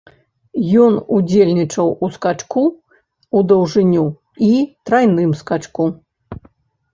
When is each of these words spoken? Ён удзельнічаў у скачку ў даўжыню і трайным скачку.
Ён 0.83 0.93
удзельнічаў 1.17 1.91
у 2.07 2.09
скачку 2.15 2.63
ў 2.69 3.39
даўжыню 3.53 4.05
і 4.49 4.51
трайным 4.93 5.31
скачку. 5.43 5.85